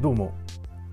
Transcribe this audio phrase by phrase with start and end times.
[0.00, 0.32] どうも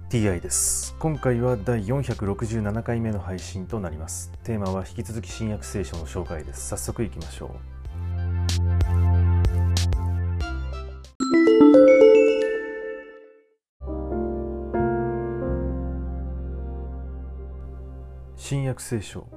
[0.10, 0.96] TI です。
[0.98, 4.32] 今回は第467回目の配信となります。
[4.44, 6.70] テーマは引き続き新約聖書の紹介です。
[6.70, 7.50] 早速いきましょう。
[18.36, 19.28] 新約聖書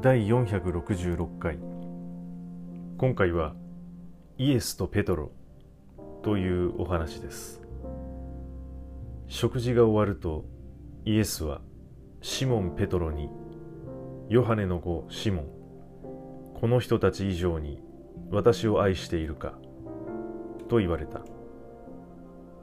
[0.00, 1.58] 第466回。
[2.96, 3.56] 今回は
[4.38, 5.32] イエスとペトロ
[6.22, 7.65] というお話です。
[9.28, 10.44] 食事が終わると
[11.04, 11.60] イエスは
[12.20, 13.28] シモン・ペトロに
[14.28, 15.56] ヨハネの子シモン
[16.60, 17.82] この人たち以上に
[18.30, 19.54] 私を愛しているか
[20.68, 21.20] と言われた。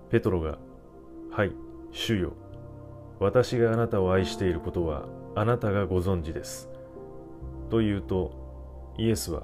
[0.10, 0.58] ペトロが
[1.32, 1.52] はい
[1.92, 2.34] 主よ。
[3.20, 5.06] 私があなたを愛していることは
[5.36, 6.70] あなたがご存知です。
[7.70, 9.44] と言うとイエスは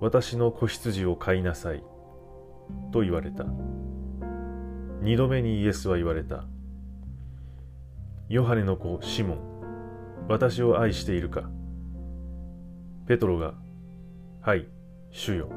[0.00, 1.84] 私の子羊を飼いなさい。
[2.90, 3.44] と言われた。
[5.02, 6.44] 二度目にイエスは言われた。
[8.28, 9.38] ヨハネの子シモン
[10.28, 11.48] 私を愛しているか。
[13.06, 13.54] ペトロが
[14.40, 14.66] はい
[15.10, 15.48] 主よ。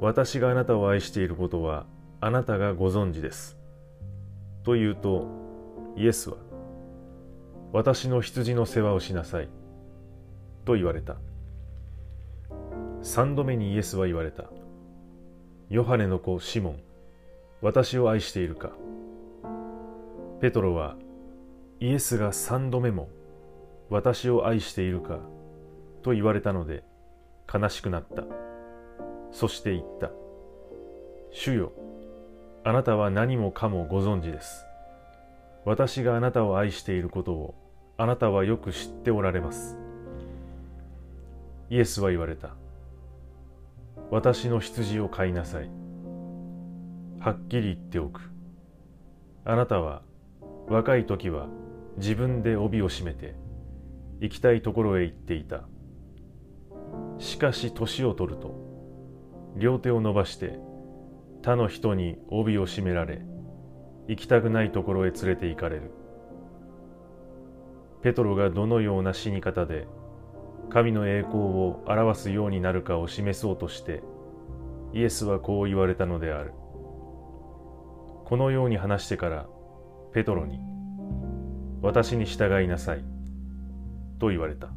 [0.00, 1.86] 私があなたを愛していることは
[2.20, 3.56] あなたがご存知です。
[4.62, 5.26] と言うと
[5.96, 6.36] イエスは
[7.72, 9.48] 私の羊の世話をしなさい。
[10.64, 11.16] と言われた。
[13.02, 14.44] 三度目にイエスは言われた。
[15.70, 16.80] ヨハネの子シモン
[17.64, 18.72] 私を愛しているか。
[20.42, 20.96] ペトロは
[21.80, 23.08] イエスが三度目も
[23.88, 25.18] 私を愛しているか
[26.02, 26.84] と言われたので
[27.52, 28.24] 悲しくなった。
[29.32, 30.10] そして言った。
[31.30, 31.72] 主よ
[32.64, 34.66] あなたは何もかもご存知です。
[35.64, 37.54] 私があなたを愛していることを
[37.96, 39.78] あなたはよく知っておられます。
[41.70, 42.56] イエスは言われた。
[44.10, 45.83] 私の羊を飼いなさい。
[47.24, 48.20] はっきり言っておく。
[49.46, 50.02] あなたは
[50.68, 51.46] 若い時は
[51.96, 53.34] 自分で帯を締めて
[54.20, 55.62] 行きたいところへ行っていた。
[57.16, 60.58] しかし年を取ると両手を伸ばして
[61.40, 63.22] 他の人に帯を締められ
[64.06, 65.92] 行きたくないところへ連れて行かれる。
[68.02, 69.88] ペトロがどのような死に方で
[70.68, 74.02] 神の栄光を表すようになるかを示そうとして
[74.92, 76.52] イエスはこう言われたのである。
[78.24, 79.46] このように話してから
[80.12, 80.58] ペトロに
[81.82, 83.04] 私に従いなさい
[84.18, 84.68] と言われた。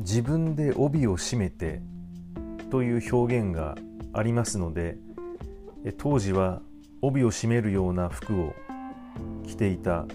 [0.00, 1.80] 自分で帯を締めて
[2.70, 3.74] という表現が
[4.12, 4.96] ありますので
[5.98, 6.60] 当時は
[7.02, 8.54] 帯を締めるような服を
[9.46, 10.06] 着ていた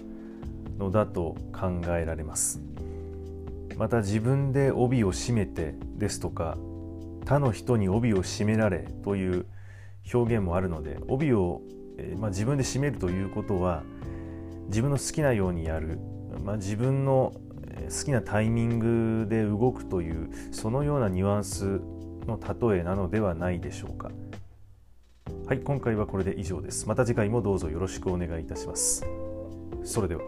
[0.78, 2.60] のだと考えられます。
[3.76, 6.58] また自分で帯を締めてですとか
[7.24, 9.46] 他の人に帯を締められという
[10.12, 11.62] 表現もあるので帯を、
[11.96, 13.82] えまあ、自分で締めるということは
[14.66, 15.98] 自分の好きなようにやる、
[16.44, 17.32] まあ、自分の
[17.88, 21.80] 好きなタイミングで動くというそのようなニュアンス
[22.26, 24.10] の例えなのではないでしょうか。
[25.50, 26.88] はい、今回はこれで以上です。
[26.88, 29.04] また次回もどうぞよろしくお願いいたします。
[29.82, 30.20] それでは。